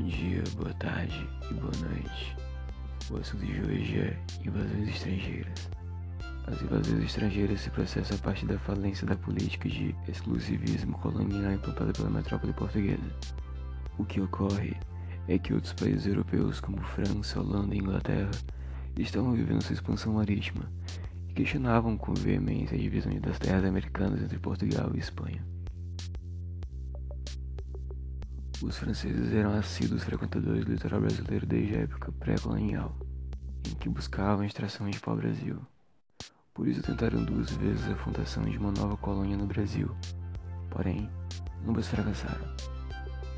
[0.00, 2.34] Bom dia, boa tarde e boa noite.
[3.10, 5.70] O assunto de hoje é invasões estrangeiras.
[6.46, 11.92] As invasões estrangeiras se processam a partir da falência da política de exclusivismo colonial implantada
[11.92, 13.14] pela metrópole portuguesa.
[13.98, 14.74] O que ocorre
[15.28, 18.30] é que outros países europeus, como França, Holanda e Inglaterra,
[18.96, 20.72] estavam vivendo sua expansão marítima
[21.28, 25.44] e questionavam com veemência a divisão das terras americanas entre Portugal e Espanha.
[28.62, 32.94] Os franceses eram assíduos frequentadores do litoral brasileiro desde a época pré-colonial,
[33.66, 35.58] em que buscavam extração de pau-brasil.
[36.52, 39.96] Por isso tentaram duas vezes a fundação de uma nova colônia no Brasil,
[40.68, 41.08] porém,
[41.66, 42.54] ambas fracassaram.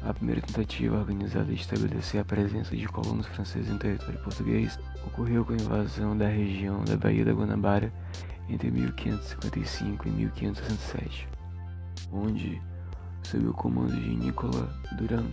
[0.03, 5.45] A primeira tentativa organizada de estabelecer a presença de colonos franceses em território português ocorreu
[5.45, 7.93] com a invasão da região da Baía da Guanabara
[8.49, 11.29] entre 1555 e 1567,
[12.11, 12.61] onde
[13.23, 15.27] sob o comando de Nicolas Duran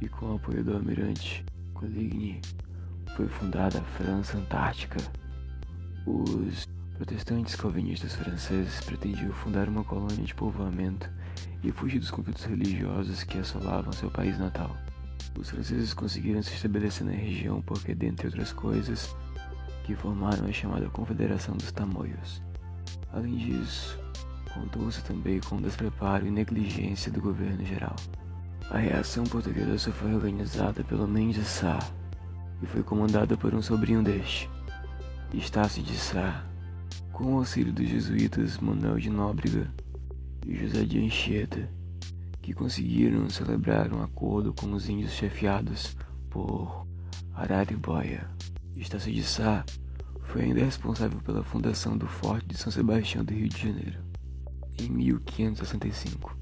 [0.00, 2.40] e com o apoio do almirante Coligny,
[3.16, 4.98] foi fundada a França Antártica.
[6.06, 11.10] Os protestantes calvinistas franceses pretendiam fundar uma colônia de povoamento
[11.62, 14.76] e fugir dos conflitos religiosos que assolavam seu país natal.
[15.38, 19.14] Os franceses conseguiram se estabelecer na região porque, dentre outras coisas,
[19.84, 22.42] que formaram a chamada Confederação dos Tamoios.
[23.12, 23.98] Além disso,
[24.54, 27.94] Contou-se também com o despreparo e negligência do governo geral.
[28.68, 31.78] A reação portuguesa foi organizada pelo Mendes Sá
[32.60, 34.50] e foi comandada por um sobrinho deste,
[35.32, 36.44] Estácio de Sá,
[37.12, 39.72] com o auxílio dos jesuítas Manuel de Nóbrega
[40.44, 41.68] e José de Anchieta,
[42.42, 45.96] que conseguiram celebrar um acordo com os índios chefiados
[46.28, 46.86] por
[47.34, 48.28] Araribóia.
[48.76, 49.64] Estácio de Sá
[50.22, 54.09] foi ainda responsável pela fundação do Forte de São Sebastião do Rio de Janeiro
[54.78, 56.36] em 1565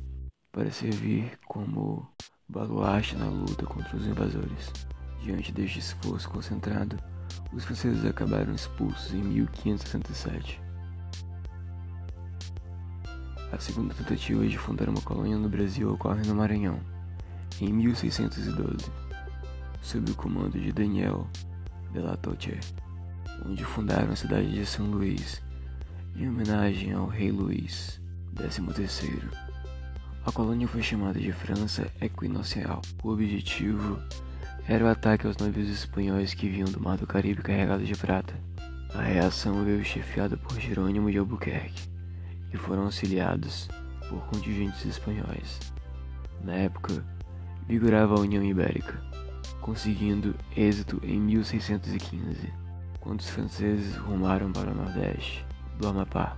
[0.53, 2.11] para servir como
[2.49, 4.73] baluarte na luta contra os invasores.
[5.23, 6.99] Diante deste esforço concentrado,
[7.53, 10.61] os franceses acabaram expulsos em 1567.
[13.51, 16.79] A segunda tentativa de fundar uma colônia no Brasil ocorre no Maranhão,
[17.61, 18.85] em 1612,
[19.83, 21.27] sob o comando de Daniel
[21.93, 22.61] de la Toche,
[23.47, 25.43] onde fundaram a cidade de São Luís,
[26.15, 28.01] em homenagem ao rei Luís.
[28.35, 28.63] 13.
[30.25, 32.83] A colônia foi chamada de França Equinocial.
[33.03, 33.99] O objetivo
[34.67, 38.35] era o ataque aos navios espanhóis que vinham do Mar do Caribe carregados de prata.
[38.95, 41.89] A reação veio chefiada por Jerônimo de Albuquerque
[42.53, 43.69] e foram auxiliados
[44.09, 45.59] por contingentes espanhóis.
[46.43, 47.05] Na época,
[47.67, 49.03] vigorava a União Ibérica,
[49.61, 52.53] conseguindo êxito em 1615,
[53.01, 55.45] quando os franceses rumaram para o Nordeste,
[55.79, 56.37] do Amapá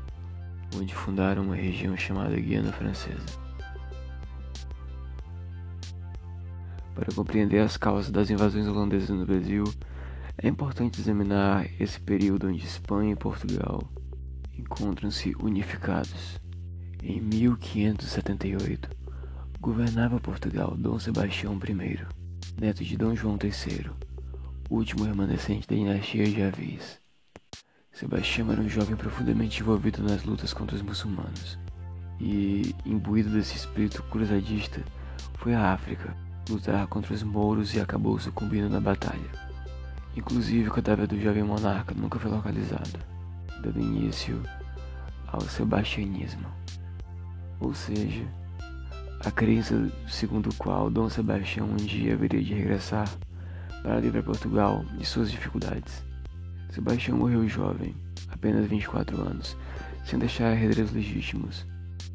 [0.76, 3.50] onde fundaram uma região chamada Guiana Francesa.
[6.94, 9.64] Para compreender as causas das invasões holandesas no Brasil,
[10.36, 13.82] é importante examinar esse período onde Espanha e Portugal
[14.56, 16.38] encontram-se unificados.
[17.02, 18.90] Em 1578,
[19.60, 22.06] governava Portugal Dom Sebastião I,
[22.60, 23.90] neto de Dom João III,
[24.68, 27.00] último remanescente da dinastia de Avis.
[27.92, 31.58] Sebastião era um jovem profundamente envolvido nas lutas contra os muçulmanos
[32.20, 34.80] e, imbuído desse espírito cruzadista,
[35.34, 36.14] foi à África
[36.48, 39.30] lutar contra os mouros e acabou sucumbindo na batalha.
[40.16, 42.98] Inclusive, o cadáver do jovem monarca nunca foi localizado,
[43.62, 44.42] dando início
[45.26, 46.46] ao sebastianismo.
[47.60, 48.24] Ou seja,
[49.24, 53.08] a crença segundo a qual Dom Sebastião um dia haveria de regressar
[53.82, 56.09] para livrar Portugal de suas dificuldades.
[56.70, 57.96] Sebastião morreu jovem,
[58.28, 59.56] apenas 24 anos,
[60.04, 61.66] sem deixar herdeiros legítimos.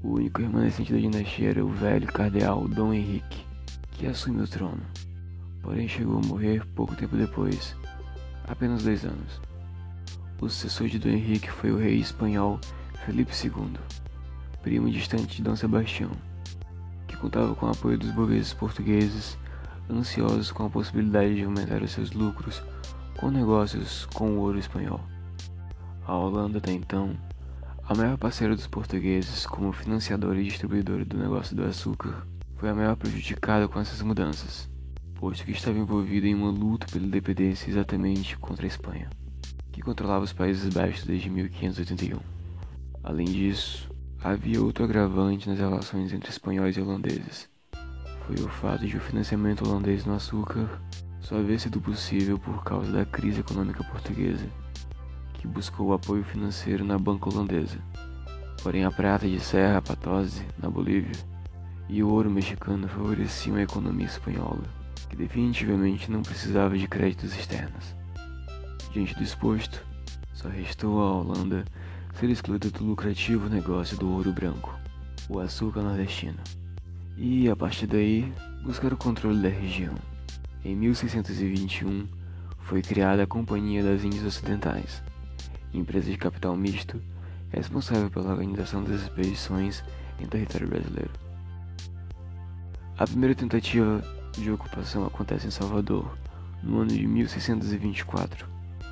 [0.02, 3.46] O único remanescente da dinastia era o velho cardeal Dom Henrique,
[3.92, 4.82] que assumiu o trono.
[5.62, 7.76] Porém, chegou a morrer pouco tempo depois,
[8.48, 9.42] apenas dois anos.
[10.40, 12.58] O sucessor de Dom Henrique foi o rei espanhol
[13.06, 13.74] Felipe II,
[14.62, 16.12] primo distante de Dom Sebastião,
[17.08, 19.38] que contava com o apoio dos burgueses portugueses,
[19.90, 22.64] ansiosos com a possibilidade de aumentar os seus lucros
[23.18, 25.00] com negócios com o ouro espanhol.
[26.06, 27.16] A Holanda, até então,
[27.88, 32.28] a maior parceira dos portugueses como financiadora e distribuidora do negócio do açúcar,
[32.58, 34.70] foi a maior prejudicada com essas mudanças,
[35.16, 39.10] posto que estava envolvida em uma luta pela independência exatamente contra a Espanha,
[39.72, 42.20] que controlava os Países Baixos desde 1581.
[43.04, 43.90] Além disso,
[44.24, 47.50] havia outro agravante nas relações entre espanhóis e holandeses.
[48.26, 50.82] Foi o fato de o financiamento holandês no açúcar
[51.26, 54.46] só havia sido possível por causa da crise econômica portuguesa,
[55.34, 57.80] que buscou apoio financeiro na banca holandesa.
[58.62, 61.16] Porém, a prata de Serra Patose, na Bolívia,
[61.90, 64.64] e o ouro mexicano favoreciam a economia espanhola,
[65.10, 67.96] que definitivamente não precisava de créditos externos.
[68.94, 69.84] Diante do exposto,
[70.32, 71.66] só restou à Holanda
[72.20, 74.72] ser excluída do lucrativo negócio do ouro branco,
[75.28, 76.38] o açúcar nordestino,
[77.18, 78.32] e a partir daí
[78.64, 79.96] buscar o controle da região.
[80.66, 82.08] Em 1621
[82.58, 85.04] foi criada a Companhia das Índias Ocidentais,
[85.72, 87.00] empresa de capital misto
[87.52, 89.84] responsável pela organização das expedições
[90.20, 91.12] em território brasileiro.
[92.98, 94.02] A primeira tentativa
[94.36, 96.18] de ocupação acontece em Salvador,
[96.64, 98.48] no ano de 1624.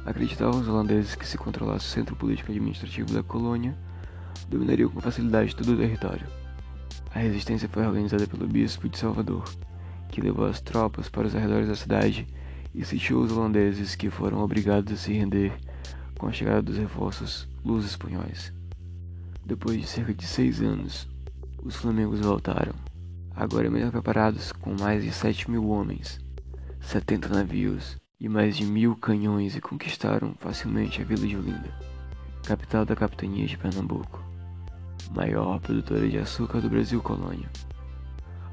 [0.05, 3.75] Acreditavam os holandeses que se controlasse o centro político administrativo da colônia,
[4.47, 6.27] dominariam com facilidade todo o território.
[7.15, 9.43] A resistência foi organizada pelo bispo de Salvador,
[10.13, 12.27] que levou as tropas para os arredores da cidade
[12.71, 15.51] e sitiou os holandeses que foram obrigados a se render
[16.19, 18.54] com a chegada dos reforços luz espanhóis.
[19.44, 21.10] Depois de cerca de seis anos,
[21.63, 22.75] os Flamengos voltaram,
[23.36, 26.19] agora melhor preparados com mais de 7 mil homens,
[26.80, 31.75] 70 navios e mais de mil canhões e conquistaram facilmente a vila de Olinda,
[32.45, 34.24] capital da capitania de Pernambuco,
[35.12, 37.50] maior produtora de açúcar do Brasil colônia.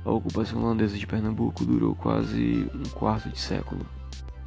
[0.04, 3.86] A ocupação holandesa de Pernambuco durou quase um quarto de século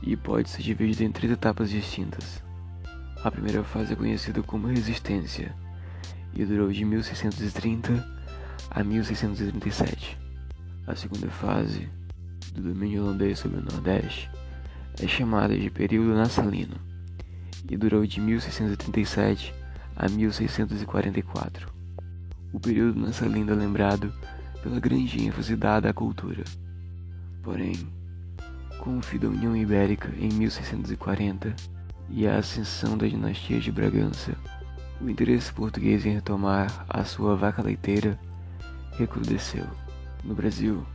[0.02, 2.44] e pode ser dividida em três etapas distintas.
[3.24, 5.56] A primeira fase é conhecida como Resistência
[6.34, 8.04] e durou de 1630
[8.72, 10.18] a 1637.
[10.88, 11.88] A segunda fase,
[12.54, 14.30] do domínio holandês sobre o Nordeste,
[15.00, 16.76] é chamada de Período Nassalino
[17.70, 19.54] e durou de 1637
[19.96, 21.72] a 1644.
[22.52, 24.14] O período nassalino é lembrado
[24.64, 26.46] pela grande ênfase dada à cultura.
[27.44, 27.76] Porém,
[28.80, 31.54] com o fim da União Ibérica em 1640
[32.10, 34.34] e a ascensão da dinastia de Bragança,
[35.02, 38.18] o interesse português em retomar a sua vaca leiteira
[38.98, 39.66] recrudesceu.
[40.24, 40.86] No Brasil,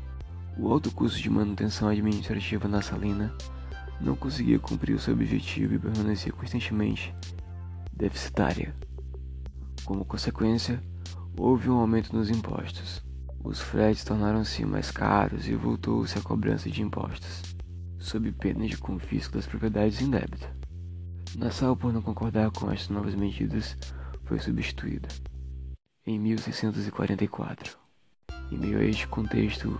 [0.56, 3.34] o alto custo de manutenção administrativa na salina
[4.00, 7.14] não conseguia cumprir o seu objetivo e permanecia constantemente
[7.92, 8.74] deficitária.
[9.84, 10.82] Como consequência,
[11.36, 13.07] houve um aumento nos impostos.
[13.42, 17.56] Os fretes tornaram-se mais caros e voltou-se a cobrança de impostos
[17.98, 20.48] sob pena de confisco das propriedades em débito.
[21.36, 23.76] Nassau, por não concordar com estas novas medidas,
[24.24, 25.08] foi substituída.
[26.06, 27.76] Em 1644,
[28.50, 29.78] em meio a este contexto,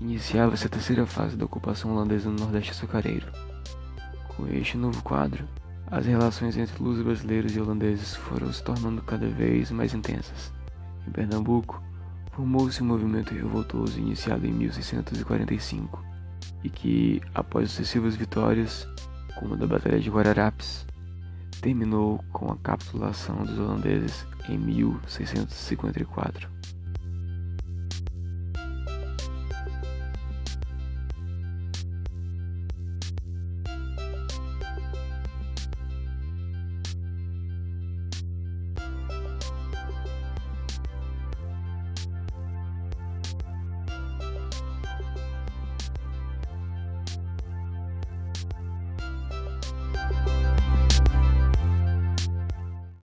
[0.00, 3.30] iniciava-se a terceira fase da ocupação holandesa no Nordeste açucareiro.
[4.28, 5.46] Com este novo quadro,
[5.86, 10.52] as relações entre lusos brasileiros e holandeses foram se tornando cada vez mais intensas.
[11.06, 11.82] Em Pernambuco,
[12.32, 16.02] formou-se um movimento revoltoso iniciado em 1645
[16.62, 18.86] e que, após sucessivas vitórias,
[19.38, 20.86] como a da Batalha de Guararapes,
[21.60, 26.59] terminou com a capitulação dos holandeses em 1654.